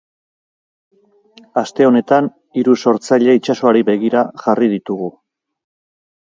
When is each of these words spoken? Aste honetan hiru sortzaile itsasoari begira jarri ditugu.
Aste 1.61 1.85
honetan 1.87 2.29
hiru 2.61 2.75
sortzaile 2.85 3.37
itsasoari 3.41 3.85
begira 3.91 4.25
jarri 4.47 4.73
ditugu. 4.73 5.13